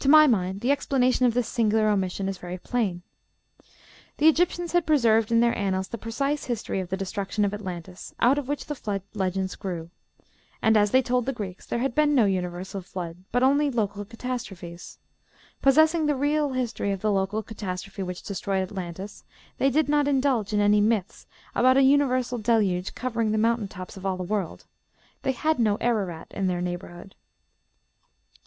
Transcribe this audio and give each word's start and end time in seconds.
To 0.00 0.10
my 0.10 0.26
mind 0.26 0.60
the 0.60 0.70
explanation 0.70 1.24
of 1.24 1.32
this 1.32 1.48
singular 1.48 1.88
omission 1.88 2.28
is 2.28 2.36
very 2.36 2.58
plain. 2.58 3.00
The 4.18 4.28
Egyptians 4.28 4.72
had 4.72 4.84
preserved 4.84 5.32
in 5.32 5.40
their 5.40 5.56
annals 5.56 5.88
the 5.88 5.96
precise 5.96 6.44
history 6.44 6.80
of 6.80 6.90
the 6.90 6.98
destruction 6.98 7.46
of 7.46 7.54
Atlantis, 7.54 8.14
out 8.20 8.36
of 8.36 8.46
which 8.46 8.66
the 8.66 8.74
Flood 8.74 9.00
legends 9.14 9.56
grew; 9.56 9.88
and, 10.60 10.76
as 10.76 10.90
they 10.90 11.00
told 11.00 11.24
the 11.24 11.32
Greeks, 11.32 11.64
there 11.64 11.78
had 11.78 11.94
been 11.94 12.14
no 12.14 12.26
universal 12.26 12.82
flood, 12.82 13.24
but 13.32 13.42
only 13.42 13.70
local 13.70 14.04
catastrophes. 14.04 14.98
Possessing 15.62 16.04
the 16.04 16.14
real 16.14 16.50
history 16.50 16.92
of 16.92 17.00
the 17.00 17.10
local 17.10 17.42
catastrophe 17.42 18.02
which 18.02 18.22
destroyed 18.22 18.62
Atlantis, 18.64 19.24
they 19.56 19.70
did 19.70 19.88
not 19.88 20.06
indulge 20.06 20.52
in 20.52 20.60
any 20.60 20.82
myths 20.82 21.26
about 21.54 21.78
a 21.78 21.82
universal 21.82 22.36
deluge 22.36 22.94
covering 22.94 23.30
the 23.32 23.38
mountain 23.38 23.66
tops 23.66 23.96
of 23.96 24.04
all 24.04 24.18
the 24.18 24.22
world. 24.22 24.66
They 25.22 25.32
had 25.32 25.58
no 25.58 25.76
Ararat 25.78 26.28
in 26.32 26.48
their 26.48 26.60
neighborhood. 26.60 27.14